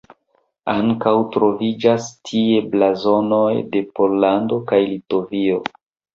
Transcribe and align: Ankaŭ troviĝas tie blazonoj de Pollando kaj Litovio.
Ankaŭ 0.71 1.11
troviĝas 1.35 2.07
tie 2.31 2.63
blazonoj 2.73 3.51
de 3.77 3.83
Pollando 4.01 4.61
kaj 4.75 4.83
Litovio. 4.89 5.63